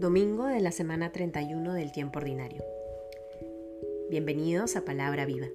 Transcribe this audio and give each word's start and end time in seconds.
Domingo 0.00 0.46
de 0.46 0.60
la 0.60 0.70
semana 0.70 1.10
31 1.10 1.74
del 1.74 1.90
tiempo 1.90 2.20
ordinario. 2.20 2.62
Bienvenidos 4.08 4.76
a 4.76 4.84
Palabra 4.84 5.26
Viva. 5.26 5.48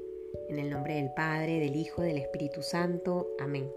En 0.50 0.60
el 0.60 0.70
nombre 0.70 0.96
del 0.96 1.14
Padre, 1.14 1.62
del 1.62 1.78
Hijo, 1.78 2.02
del 2.02 2.18
Espíritu 2.18 2.62
Santo. 2.62 3.30
Amén. 3.40 3.72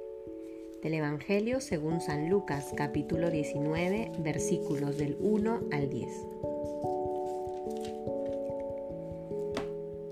Del 0.82 0.94
Evangelio 0.94 1.60
según 1.60 2.00
San 2.00 2.28
Lucas, 2.28 2.72
capítulo 2.76 3.30
19, 3.30 4.10
versículos 4.18 4.98
del 4.98 5.16
1 5.20 5.60
al 5.70 5.88
10. 5.88 6.08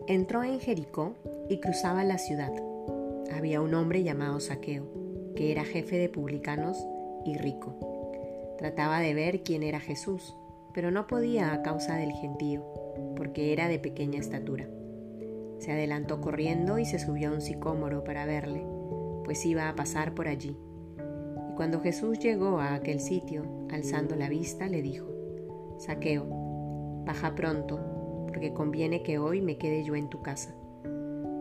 Entró 0.06 0.44
en 0.44 0.60
Jericó 0.60 1.16
y 1.48 1.58
cruzaba 1.58 2.04
la 2.04 2.18
ciudad. 2.18 2.52
Había 3.32 3.60
un 3.60 3.74
hombre 3.74 4.04
llamado 4.04 4.38
Saqueo, 4.38 4.84
que 5.34 5.50
era 5.50 5.64
jefe 5.64 5.98
de 5.98 6.08
publicanos 6.08 6.78
y 7.24 7.36
rico. 7.38 7.74
Trataba 8.56 9.00
de 9.00 9.14
ver 9.14 9.42
quién 9.42 9.64
era 9.64 9.80
Jesús 9.80 10.36
pero 10.74 10.90
no 10.90 11.06
podía 11.06 11.54
a 11.54 11.62
causa 11.62 11.94
del 11.96 12.12
gentío, 12.12 12.64
porque 13.16 13.52
era 13.52 13.68
de 13.68 13.78
pequeña 13.78 14.18
estatura. 14.18 14.68
Se 15.58 15.72
adelantó 15.72 16.20
corriendo 16.20 16.78
y 16.78 16.84
se 16.84 16.98
subió 16.98 17.30
a 17.30 17.32
un 17.32 17.40
sicómoro 17.40 18.04
para 18.04 18.26
verle, 18.26 18.66
pues 19.24 19.46
iba 19.46 19.68
a 19.68 19.76
pasar 19.76 20.14
por 20.14 20.28
allí. 20.28 20.58
Y 21.50 21.54
cuando 21.54 21.80
Jesús 21.80 22.18
llegó 22.18 22.58
a 22.58 22.74
aquel 22.74 23.00
sitio, 23.00 23.66
alzando 23.70 24.16
la 24.16 24.28
vista, 24.28 24.68
le 24.68 24.82
dijo, 24.82 25.06
Saqueo, 25.78 26.26
baja 27.06 27.34
pronto, 27.34 28.26
porque 28.26 28.52
conviene 28.52 29.02
que 29.02 29.18
hoy 29.18 29.40
me 29.40 29.56
quede 29.56 29.84
yo 29.84 29.94
en 29.94 30.08
tu 30.08 30.22
casa. 30.22 30.54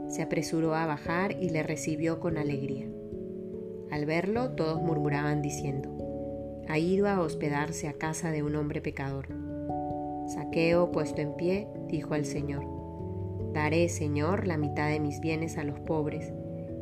Se 0.08 0.22
apresuró 0.22 0.76
a 0.76 0.86
bajar 0.86 1.31
y 1.42 1.50
le 1.50 1.64
recibió 1.64 2.20
con 2.20 2.38
alegría. 2.38 2.88
Al 3.90 4.06
verlo, 4.06 4.52
todos 4.52 4.81
murmuraban 4.81 5.42
diciendo, 5.42 6.03
ha 6.67 6.78
ido 6.78 7.08
a 7.08 7.19
hospedarse 7.19 7.88
a 7.88 7.94
casa 7.94 8.31
de 8.31 8.44
un 8.44 8.56
hombre 8.56 8.81
pecador. 8.81 9.28
Saqueo, 10.28 10.92
puesto 10.92 11.22
en 11.22 11.36
pie, 11.36 11.67
dijo 11.88 12.14
al 12.14 12.25
Señor, 12.25 12.66
Daré, 13.53 13.89
Señor, 13.89 14.47
la 14.47 14.58
mitad 14.58 14.89
de 14.89 15.00
mis 15.00 15.19
bienes 15.19 15.58
a 15.58 15.64
los 15.64 15.80
pobres, 15.80 16.31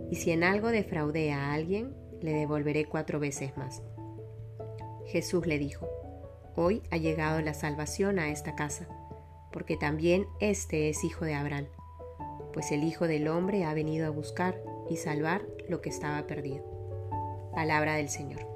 y 0.09 0.15
si 0.15 0.31
en 0.31 0.43
algo 0.43 0.69
defraudé 0.69 1.31
a 1.31 1.53
alguien, 1.53 1.93
le 2.21 2.33
devolveré 2.33 2.85
cuatro 2.85 3.19
veces 3.19 3.57
más. 3.57 3.81
Jesús 5.07 5.45
le 5.47 5.57
dijo, 5.57 5.87
Hoy 6.55 6.81
ha 6.91 6.97
llegado 6.97 7.41
la 7.41 7.53
salvación 7.53 8.19
a 8.19 8.29
esta 8.29 8.55
casa, 8.55 8.87
porque 9.51 9.77
también 9.77 10.25
éste 10.39 10.89
es 10.89 11.03
hijo 11.03 11.25
de 11.25 11.33
Abraham, 11.33 11.67
pues 12.53 12.71
el 12.71 12.83
Hijo 12.83 13.07
del 13.07 13.27
Hombre 13.27 13.63
ha 13.63 13.73
venido 13.73 14.07
a 14.07 14.09
buscar 14.09 14.61
y 14.89 14.97
salvar 14.97 15.41
lo 15.69 15.81
que 15.81 15.89
estaba 15.89 16.27
perdido. 16.27 16.65
Palabra 17.53 17.95
del 17.95 18.09
Señor. 18.09 18.50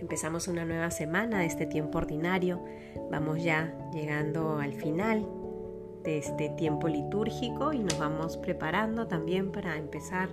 Empezamos 0.00 0.46
una 0.46 0.64
nueva 0.64 0.92
semana 0.92 1.40
de 1.40 1.46
este 1.46 1.66
tiempo 1.66 1.98
ordinario. 1.98 2.64
Vamos 3.10 3.42
ya 3.42 3.74
llegando 3.92 4.58
al 4.58 4.72
final 4.72 5.26
de 6.04 6.18
este 6.18 6.50
tiempo 6.50 6.86
litúrgico 6.86 7.72
y 7.72 7.80
nos 7.80 7.98
vamos 7.98 8.36
preparando 8.36 9.08
también 9.08 9.50
para 9.50 9.76
empezar 9.76 10.28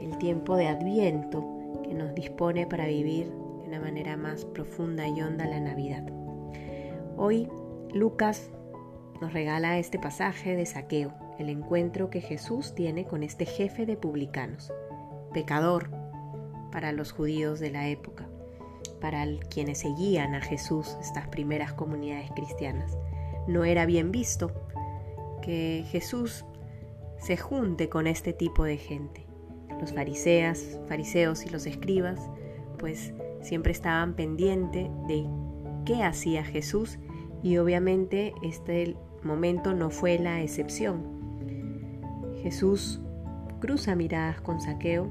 el 0.00 0.18
tiempo 0.18 0.56
de 0.56 0.66
Adviento 0.66 1.80
que 1.84 1.94
nos 1.94 2.14
dispone 2.16 2.66
para 2.66 2.86
vivir 2.86 3.26
de 3.26 3.68
una 3.68 3.78
manera 3.78 4.16
más 4.16 4.44
profunda 4.44 5.06
y 5.06 5.22
honda 5.22 5.46
la 5.46 5.60
Navidad. 5.60 6.04
Hoy 7.16 7.48
Lucas 7.94 8.50
nos 9.20 9.32
regala 9.32 9.78
este 9.78 10.00
pasaje 10.00 10.56
de 10.56 10.66
saqueo, 10.66 11.12
el 11.38 11.48
encuentro 11.48 12.10
que 12.10 12.20
Jesús 12.20 12.74
tiene 12.74 13.04
con 13.04 13.22
este 13.22 13.46
jefe 13.46 13.86
de 13.86 13.96
publicanos, 13.96 14.72
pecador 15.32 15.90
para 16.72 16.90
los 16.90 17.12
judíos 17.12 17.60
de 17.60 17.70
la 17.70 17.88
época 17.88 18.29
para 19.00 19.24
quienes 19.48 19.78
seguían 19.78 20.34
a 20.34 20.40
Jesús, 20.40 20.96
estas 21.00 21.28
primeras 21.28 21.72
comunidades 21.72 22.30
cristianas. 22.32 22.96
No 23.46 23.64
era 23.64 23.86
bien 23.86 24.12
visto 24.12 24.52
que 25.42 25.84
Jesús 25.90 26.44
se 27.18 27.36
junte 27.36 27.88
con 27.88 28.06
este 28.06 28.32
tipo 28.32 28.64
de 28.64 28.76
gente. 28.76 29.26
Los 29.80 29.92
fariseas, 29.92 30.78
fariseos 30.88 31.44
y 31.44 31.48
los 31.48 31.66
escribas, 31.66 32.20
pues 32.78 33.14
siempre 33.40 33.72
estaban 33.72 34.14
pendientes 34.14 34.88
de 35.06 35.26
qué 35.84 36.02
hacía 36.02 36.44
Jesús 36.44 36.98
y 37.42 37.56
obviamente 37.56 38.34
este 38.42 38.96
momento 39.22 39.74
no 39.74 39.90
fue 39.90 40.18
la 40.18 40.42
excepción. 40.42 41.20
Jesús 42.42 43.00
cruza 43.60 43.94
miradas 43.94 44.40
con 44.40 44.60
Saqueo, 44.60 45.08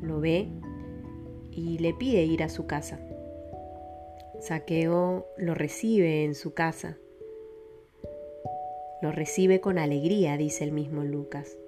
lo 0.00 0.20
ve 0.20 0.50
y 1.58 1.78
le 1.78 1.92
pide 1.92 2.22
ir 2.22 2.44
a 2.44 2.48
su 2.48 2.66
casa. 2.66 3.00
Saqueo 4.38 5.26
lo 5.36 5.54
recibe 5.54 6.22
en 6.22 6.36
su 6.36 6.54
casa. 6.54 6.98
Lo 9.02 9.10
recibe 9.10 9.60
con 9.60 9.76
alegría, 9.76 10.36
dice 10.36 10.62
el 10.62 10.70
mismo 10.70 11.02
Lucas. 11.02 11.58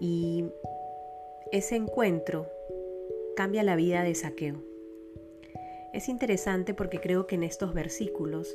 Y 0.00 0.44
ese 1.50 1.76
encuentro 1.76 2.46
cambia 3.36 3.62
la 3.62 3.74
vida 3.74 4.02
de 4.02 4.14
Saqueo. 4.14 4.62
Es 5.94 6.10
interesante 6.10 6.74
porque 6.74 7.00
creo 7.00 7.26
que 7.26 7.36
en 7.36 7.42
estos 7.42 7.72
versículos 7.72 8.54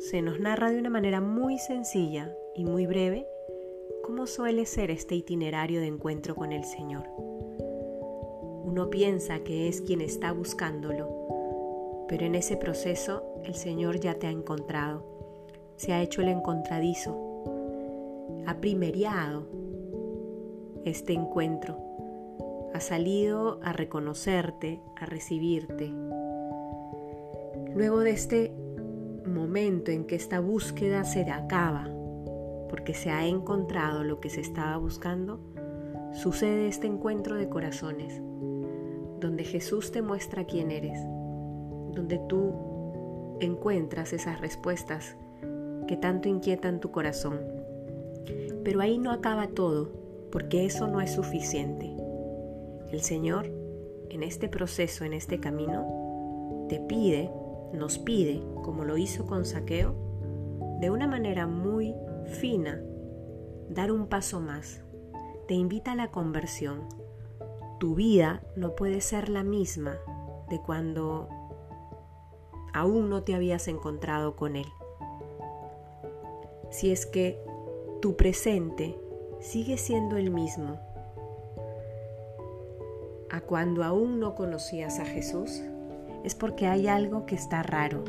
se 0.00 0.22
nos 0.22 0.40
narra 0.40 0.72
de 0.72 0.78
una 0.78 0.90
manera 0.90 1.20
muy 1.20 1.58
sencilla 1.58 2.34
y 2.56 2.64
muy 2.64 2.86
breve 2.86 3.28
cómo 4.02 4.26
suele 4.26 4.66
ser 4.66 4.90
este 4.90 5.14
itinerario 5.14 5.80
de 5.80 5.86
encuentro 5.86 6.34
con 6.34 6.50
el 6.50 6.64
Señor. 6.64 7.04
Uno 8.68 8.90
piensa 8.90 9.38
que 9.38 9.66
es 9.66 9.80
quien 9.80 10.02
está 10.02 10.30
buscándolo, 10.30 11.08
pero 12.06 12.26
en 12.26 12.34
ese 12.34 12.58
proceso 12.58 13.22
el 13.42 13.54
Señor 13.54 13.98
ya 13.98 14.16
te 14.18 14.26
ha 14.26 14.30
encontrado, 14.30 15.02
se 15.76 15.94
ha 15.94 16.02
hecho 16.02 16.20
el 16.20 16.28
encontradizo, 16.28 17.16
ha 18.46 18.56
primeriado 18.60 19.46
este 20.84 21.14
encuentro, 21.14 21.78
ha 22.74 22.80
salido 22.80 23.58
a 23.62 23.72
reconocerte, 23.72 24.82
a 24.96 25.06
recibirte. 25.06 25.90
Luego 27.74 28.00
de 28.00 28.10
este 28.10 28.52
momento 29.24 29.90
en 29.90 30.04
que 30.04 30.16
esta 30.16 30.40
búsqueda 30.40 31.04
se 31.04 31.22
acaba, 31.22 31.88
porque 32.68 32.92
se 32.92 33.08
ha 33.08 33.26
encontrado 33.26 34.04
lo 34.04 34.20
que 34.20 34.28
se 34.28 34.42
estaba 34.42 34.76
buscando, 34.76 35.40
sucede 36.12 36.68
este 36.68 36.86
encuentro 36.86 37.36
de 37.36 37.48
corazones 37.48 38.20
donde 39.20 39.44
Jesús 39.44 39.90
te 39.92 40.02
muestra 40.02 40.44
quién 40.44 40.70
eres, 40.70 40.98
donde 41.92 42.20
tú 42.28 43.36
encuentras 43.40 44.12
esas 44.12 44.40
respuestas 44.40 45.16
que 45.86 45.96
tanto 45.96 46.28
inquietan 46.28 46.80
tu 46.80 46.90
corazón. 46.90 47.40
Pero 48.64 48.80
ahí 48.80 48.98
no 48.98 49.10
acaba 49.10 49.48
todo, 49.48 49.90
porque 50.30 50.66
eso 50.66 50.86
no 50.86 51.00
es 51.00 51.12
suficiente. 51.12 51.90
El 52.90 53.00
Señor, 53.00 53.50
en 54.10 54.22
este 54.22 54.48
proceso, 54.48 55.04
en 55.04 55.12
este 55.12 55.40
camino, 55.40 56.66
te 56.68 56.80
pide, 56.80 57.30
nos 57.72 57.98
pide, 57.98 58.42
como 58.62 58.84
lo 58.84 58.96
hizo 58.96 59.26
con 59.26 59.44
Saqueo, 59.44 59.94
de 60.80 60.90
una 60.90 61.06
manera 61.06 61.46
muy 61.46 61.94
fina, 62.40 62.80
dar 63.68 63.90
un 63.90 64.06
paso 64.06 64.40
más. 64.40 64.82
Te 65.46 65.54
invita 65.54 65.92
a 65.92 65.96
la 65.96 66.10
conversión, 66.10 66.88
tu 67.78 67.94
vida 67.94 68.42
no 68.56 68.74
puede 68.74 69.00
ser 69.00 69.28
la 69.28 69.44
misma 69.44 69.98
de 70.48 70.60
cuando 70.60 71.28
aún 72.72 73.08
no 73.08 73.22
te 73.22 73.34
habías 73.34 73.68
encontrado 73.68 74.36
con 74.36 74.56
Él. 74.56 74.66
Si 76.70 76.90
es 76.90 77.06
que 77.06 77.40
tu 78.00 78.16
presente 78.16 78.98
sigue 79.40 79.78
siendo 79.78 80.16
el 80.16 80.30
mismo 80.30 80.78
a 83.30 83.40
cuando 83.40 83.84
aún 83.84 84.20
no 84.20 84.34
conocías 84.34 84.98
a 84.98 85.04
Jesús, 85.04 85.62
es 86.24 86.34
porque 86.34 86.66
hay 86.66 86.88
algo 86.88 87.26
que 87.26 87.34
está 87.34 87.62
raro. 87.62 88.04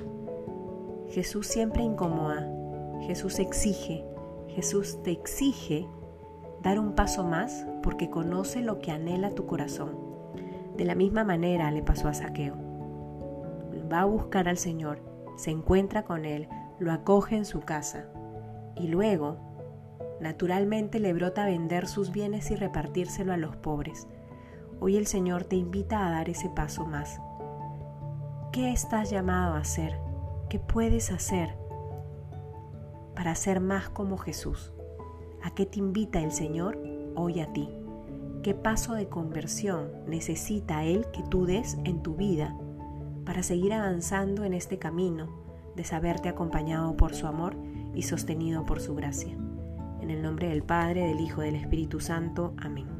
Jesús 1.09 1.47
siempre 1.47 1.83
incomoda, 1.83 2.47
Jesús 3.01 3.39
exige, 3.39 4.05
Jesús 4.47 5.01
te 5.03 5.11
exige 5.11 5.87
dar 6.61 6.79
un 6.79 6.93
paso 6.93 7.23
más 7.23 7.65
porque 7.81 8.09
conoce 8.09 8.61
lo 8.61 8.79
que 8.79 8.91
anhela 8.91 9.31
tu 9.31 9.45
corazón. 9.45 9.97
De 10.75 10.85
la 10.85 10.95
misma 10.95 11.23
manera 11.23 11.71
le 11.71 11.83
pasó 11.83 12.07
a 12.07 12.13
Saqueo. 12.13 12.55
Va 13.91 14.01
a 14.01 14.05
buscar 14.05 14.47
al 14.47 14.57
Señor, 14.57 15.01
se 15.37 15.51
encuentra 15.51 16.03
con 16.03 16.25
Él, 16.25 16.47
lo 16.79 16.91
acoge 16.91 17.35
en 17.35 17.45
su 17.45 17.61
casa 17.61 18.05
y 18.75 18.87
luego, 18.87 19.37
naturalmente, 20.21 20.99
le 20.99 21.13
brota 21.13 21.45
vender 21.45 21.87
sus 21.87 22.11
bienes 22.11 22.51
y 22.51 22.55
repartírselo 22.55 23.33
a 23.33 23.37
los 23.37 23.55
pobres. 23.57 24.07
Hoy 24.79 24.95
el 24.95 25.07
Señor 25.07 25.43
te 25.43 25.55
invita 25.55 26.05
a 26.05 26.11
dar 26.11 26.29
ese 26.29 26.49
paso 26.49 26.85
más. 26.85 27.19
¿Qué 28.51 28.71
estás 28.71 29.09
llamado 29.09 29.55
a 29.55 29.59
hacer? 29.59 29.99
¿Qué 30.49 30.59
puedes 30.59 31.11
hacer 31.11 31.57
para 33.15 33.35
ser 33.35 33.59
más 33.59 33.89
como 33.89 34.17
Jesús? 34.17 34.73
¿A 35.41 35.51
qué 35.51 35.65
te 35.65 35.79
invita 35.79 36.21
el 36.21 36.31
Señor 36.31 36.81
hoy 37.15 37.39
a 37.39 37.51
ti? 37.53 37.69
¿Qué 38.43 38.53
paso 38.53 38.93
de 38.93 39.09
conversión 39.09 39.89
necesita 40.07 40.85
Él 40.85 41.05
que 41.13 41.23
tú 41.23 41.45
des 41.45 41.77
en 41.83 42.01
tu 42.01 42.15
vida 42.15 42.55
para 43.25 43.43
seguir 43.43 43.73
avanzando 43.73 44.43
en 44.43 44.53
este 44.53 44.79
camino 44.79 45.27
de 45.75 45.83
saberte 45.83 46.29
acompañado 46.29 46.97
por 46.97 47.13
su 47.13 47.27
amor 47.27 47.55
y 47.93 48.03
sostenido 48.03 48.65
por 48.65 48.81
su 48.81 48.95
gracia. 48.95 49.37
En 50.01 50.09
el 50.09 50.21
nombre 50.21 50.49
del 50.49 50.63
Padre, 50.63 51.07
del 51.07 51.19
Hijo, 51.19 51.41
y 51.41 51.45
del 51.45 51.55
Espíritu 51.55 51.99
Santo. 51.99 52.53
Amén. 52.57 52.98